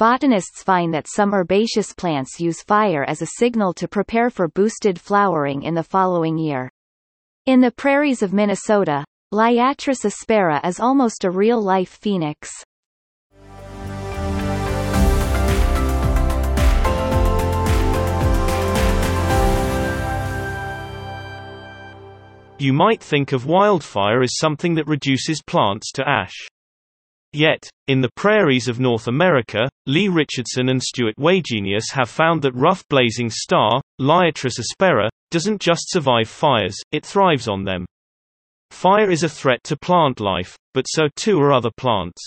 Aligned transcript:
botanists 0.00 0.62
find 0.62 0.94
that 0.94 1.06
some 1.06 1.34
herbaceous 1.34 1.92
plants 1.92 2.40
use 2.40 2.62
fire 2.62 3.04
as 3.04 3.20
a 3.20 3.36
signal 3.36 3.74
to 3.74 3.86
prepare 3.86 4.30
for 4.30 4.48
boosted 4.48 4.98
flowering 4.98 5.62
in 5.62 5.74
the 5.74 5.82
following 5.82 6.38
year. 6.38 6.70
In 7.44 7.60
the 7.60 7.70
prairies 7.70 8.22
of 8.22 8.32
Minnesota, 8.32 9.04
Liatris 9.30 10.06
aspera 10.06 10.58
is 10.64 10.80
almost 10.80 11.24
a 11.24 11.30
real-life 11.30 11.98
phoenix. 12.00 12.50
You 22.58 22.72
might 22.72 23.02
think 23.02 23.32
of 23.32 23.44
wildfire 23.44 24.22
as 24.22 24.38
something 24.38 24.76
that 24.76 24.86
reduces 24.86 25.42
plants 25.42 25.92
to 25.92 26.08
ash. 26.08 26.48
Yet, 27.32 27.68
in 27.86 28.00
the 28.00 28.10
prairies 28.16 28.66
of 28.66 28.80
North 28.80 29.06
America, 29.06 29.68
Lee 29.86 30.08
Richardson 30.08 30.68
and 30.68 30.82
Stuart 30.82 31.14
Wagenius 31.16 31.92
have 31.92 32.10
found 32.10 32.42
that 32.42 32.54
rough 32.54 32.82
blazing 32.88 33.30
star, 33.30 33.80
Liatris 34.00 34.58
aspera, 34.58 35.08
doesn't 35.30 35.60
just 35.60 35.90
survive 35.90 36.28
fires, 36.28 36.76
it 36.90 37.06
thrives 37.06 37.46
on 37.46 37.62
them. 37.62 37.86
Fire 38.72 39.10
is 39.10 39.22
a 39.22 39.28
threat 39.28 39.62
to 39.64 39.76
plant 39.76 40.18
life, 40.18 40.56
but 40.74 40.86
so 40.88 41.08
too 41.14 41.38
are 41.38 41.52
other 41.52 41.70
plants. 41.76 42.20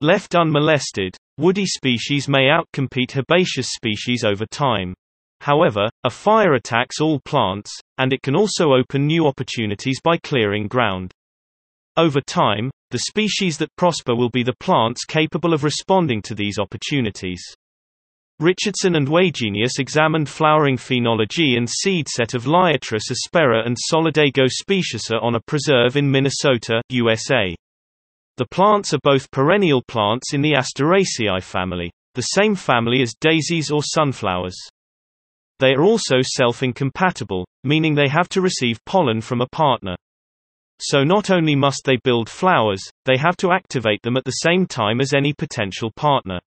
Left 0.00 0.34
unmolested, 0.34 1.16
woody 1.38 1.66
species 1.66 2.28
may 2.28 2.48
outcompete 2.48 3.16
herbaceous 3.16 3.68
species 3.68 4.24
over 4.24 4.46
time. 4.46 4.94
However, 5.40 5.88
a 6.04 6.10
fire 6.10 6.54
attacks 6.54 7.00
all 7.00 7.20
plants, 7.20 7.70
and 7.98 8.12
it 8.12 8.22
can 8.22 8.34
also 8.34 8.72
open 8.72 9.06
new 9.06 9.26
opportunities 9.26 10.00
by 10.02 10.16
clearing 10.18 10.68
ground. 10.68 11.12
Over 11.96 12.20
time, 12.20 12.70
the 12.90 12.98
species 12.98 13.58
that 13.58 13.74
prosper 13.76 14.14
will 14.14 14.30
be 14.30 14.42
the 14.42 14.56
plants 14.60 15.04
capable 15.04 15.52
of 15.52 15.64
responding 15.64 16.22
to 16.22 16.34
these 16.34 16.58
opportunities. 16.58 17.42
Richardson 18.40 18.96
and 18.96 19.06
Wagenius 19.06 19.78
examined 19.78 20.28
flowering 20.28 20.76
phenology 20.76 21.58
and 21.58 21.68
seed 21.68 22.08
set 22.08 22.32
of 22.32 22.44
Liatris 22.44 23.10
aspera 23.10 23.66
and 23.66 23.76
Solidago 23.92 24.48
speciosa 24.48 25.20
on 25.20 25.34
a 25.34 25.40
preserve 25.40 25.96
in 25.96 26.10
Minnesota, 26.10 26.80
USA. 26.88 27.54
The 28.38 28.46
plants 28.46 28.94
are 28.94 29.00
both 29.02 29.30
perennial 29.30 29.82
plants 29.86 30.32
in 30.32 30.40
the 30.40 30.54
Asteraceae 30.54 31.42
family, 31.42 31.90
the 32.14 32.22
same 32.22 32.54
family 32.54 33.02
as 33.02 33.14
daisies 33.20 33.70
or 33.70 33.82
sunflowers. 33.82 34.56
They 35.58 35.74
are 35.74 35.82
also 35.82 36.22
self-incompatible, 36.22 37.46
meaning 37.64 37.94
they 37.94 38.08
have 38.08 38.30
to 38.30 38.40
receive 38.40 38.82
pollen 38.86 39.20
from 39.20 39.42
a 39.42 39.48
partner. 39.48 39.96
So 40.80 41.04
not 41.04 41.30
only 41.30 41.54
must 41.54 41.82
they 41.84 41.98
build 41.98 42.30
flowers, 42.30 42.82
they 43.04 43.18
have 43.18 43.36
to 43.38 43.52
activate 43.52 44.02
them 44.02 44.16
at 44.16 44.24
the 44.24 44.30
same 44.30 44.66
time 44.66 45.00
as 45.00 45.12
any 45.12 45.34
potential 45.34 45.90
partner. 45.92 46.40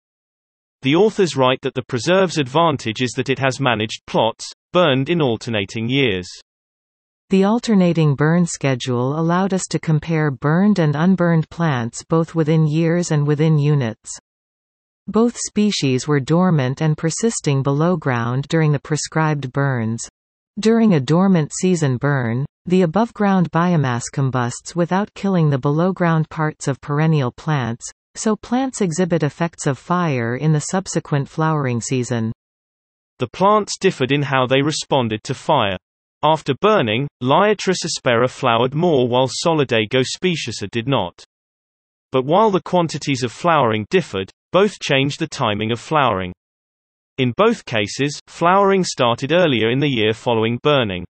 The 0.82 0.96
authors 0.96 1.38
write 1.38 1.62
that 1.62 1.76
the 1.76 1.84
preserve's 1.84 2.40
advantage 2.40 3.02
is 3.02 3.12
that 3.12 3.30
it 3.30 3.38
has 3.38 3.60
managed 3.60 4.02
plots, 4.08 4.52
burned 4.74 5.08
in 5.08 5.22
alternating 5.22 5.88
years. 5.88 6.28
The 7.30 7.44
alternating 7.44 8.16
burn 8.16 8.46
schedule 8.48 9.18
allowed 9.20 9.54
us 9.54 9.64
to 9.70 9.80
compare 9.80 10.32
burned 10.32 10.80
and 10.80 10.96
unburned 10.96 11.50
plants 11.50 12.04
both 12.04 12.34
within 12.34 12.68
years 12.68 13.12
and 13.12 13.28
within 13.28 13.60
units. 13.60 14.12
Both 15.08 15.38
species 15.38 16.08
were 16.08 16.20
dormant 16.20 16.82
and 16.82 16.98
persisting 16.98 17.62
below 17.62 17.98
ground 17.98 18.48
during 18.50 18.72
the 18.72 18.80
prescribed 18.80 19.52
burns. 19.54 20.08
During 20.60 20.94
a 20.94 21.00
dormant 21.00 21.52
season 21.54 21.98
burn, 21.98 22.46
the 22.66 22.84
above-ground 22.84 23.52
biomass 23.52 24.04
combusts 24.12 24.76
without 24.76 25.14
killing 25.14 25.50
the 25.50 25.58
below-ground 25.58 26.30
parts 26.30 26.68
of 26.68 26.80
perennial 26.80 27.32
plants, 27.32 27.86
so 28.16 28.36
plants 28.36 28.80
exhibit 28.80 29.24
effects 29.24 29.68
of 29.68 29.78
fire 29.78 30.36
in 30.36 30.54
the 30.54 30.60
subsequent 30.60 31.28
flowering 31.28 31.82
season. 31.82 32.32
The 33.20 33.28
plants 33.28 33.78
differed 33.78 34.12
in 34.12 34.22
how 34.22 34.48
they 34.48 34.62
responded 34.62 35.24
to 35.24 35.34
fire. 35.34 35.78
After 36.24 36.54
burning, 36.62 37.08
Liatris 37.22 37.84
aspera 37.84 38.30
flowered 38.30 38.74
more 38.74 39.08
while 39.10 39.28
Solidago 39.28 40.04
speciosa 40.04 40.70
did 40.72 40.88
not. 40.88 41.24
But 42.14 42.24
while 42.24 42.50
the 42.50 42.62
quantities 42.62 43.24
of 43.24 43.32
flowering 43.32 43.86
differed, 43.90 44.32
both 44.52 44.80
changed 44.80 45.20
the 45.20 45.28
timing 45.28 45.72
of 45.72 45.80
flowering. 45.80 46.32
In 47.18 47.34
both 47.36 47.66
cases, 47.66 48.20
flowering 48.28 48.84
started 48.84 49.34
earlier 49.34 49.70
in 49.70 49.80
the 49.80 49.90
year 49.90 50.14
following 50.14 50.60
burning. 50.64 51.06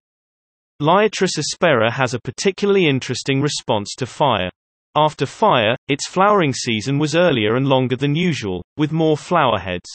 Liatris 0.84 1.38
aspera 1.38 1.90
has 1.90 2.14
a 2.14 2.20
particularly 2.20 2.90
interesting 2.90 3.42
response 3.42 3.96
to 3.96 4.06
fire. 4.06 4.50
After 4.98 5.26
fire, 5.26 5.78
its 5.88 6.10
flowering 6.10 6.52
season 6.52 7.00
was 7.00 7.16
earlier 7.16 7.56
and 7.56 7.70
longer 7.70 7.96
than 7.96 8.18
usual, 8.18 8.62
with 8.76 8.92
more 8.92 9.16
flower 9.16 9.60
heads. 9.60 9.90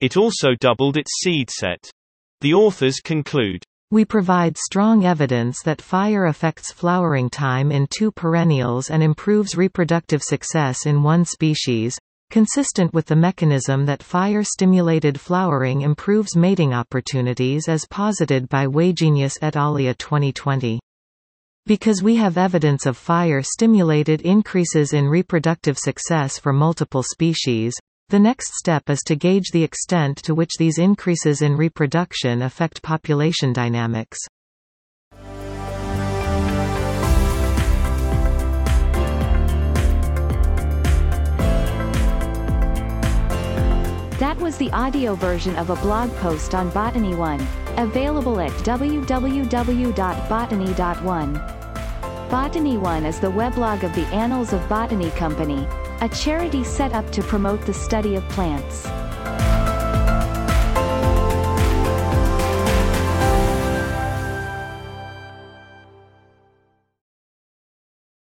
It 0.00 0.16
also 0.16 0.54
doubled 0.58 0.96
its 0.96 1.10
seed 1.20 1.50
set. 1.50 1.90
The 2.40 2.54
authors 2.54 3.00
conclude, 3.00 3.64
we 3.90 4.06
provide 4.06 4.56
strong 4.56 5.04
evidence 5.04 5.58
that 5.64 5.82
fire 5.82 6.24
affects 6.24 6.72
flowering 6.72 7.28
time 7.28 7.70
in 7.70 7.86
two 7.94 8.10
perennials 8.10 8.88
and 8.88 9.02
improves 9.02 9.58
reproductive 9.58 10.22
success 10.22 10.86
in 10.86 11.02
one 11.02 11.26
species, 11.26 11.98
consistent 12.32 12.94
with 12.94 13.04
the 13.04 13.14
mechanism 13.14 13.84
that 13.84 14.02
fire-stimulated 14.02 15.20
flowering 15.20 15.82
improves 15.82 16.34
mating 16.34 16.72
opportunities 16.72 17.68
as 17.68 17.86
posited 17.90 18.48
by 18.48 18.66
Wagenius 18.66 19.36
et 19.42 19.54
al. 19.54 19.76
2020. 19.76 20.80
Because 21.66 22.02
we 22.02 22.16
have 22.16 22.38
evidence 22.38 22.86
of 22.86 22.96
fire-stimulated 22.96 24.22
increases 24.22 24.94
in 24.94 25.06
reproductive 25.06 25.76
success 25.78 26.38
for 26.38 26.54
multiple 26.54 27.02
species, 27.02 27.74
the 28.08 28.18
next 28.18 28.54
step 28.54 28.88
is 28.88 29.02
to 29.02 29.14
gauge 29.14 29.50
the 29.52 29.62
extent 29.62 30.16
to 30.24 30.34
which 30.34 30.52
these 30.58 30.78
increases 30.78 31.42
in 31.42 31.54
reproduction 31.54 32.40
affect 32.40 32.82
population 32.82 33.52
dynamics. 33.52 34.18
That 44.22 44.38
was 44.38 44.54
the 44.56 44.70
audio 44.70 45.16
version 45.16 45.56
of 45.56 45.70
a 45.70 45.74
blog 45.74 46.14
post 46.18 46.54
on 46.54 46.70
Botany 46.70 47.16
One, 47.16 47.44
available 47.76 48.38
at 48.38 48.52
www.botany.one. 48.52 51.32
Botany 52.30 52.78
One 52.78 53.04
is 53.04 53.18
the 53.18 53.32
weblog 53.32 53.82
of 53.82 53.92
the 53.96 54.06
Annals 54.14 54.52
of 54.52 54.68
Botany 54.68 55.10
Company, 55.10 55.66
a 56.02 56.08
charity 56.08 56.62
set 56.62 56.92
up 56.92 57.10
to 57.10 57.20
promote 57.24 57.62
the 57.62 57.74
study 57.74 58.14
of 58.14 58.22
plants. 58.28 58.86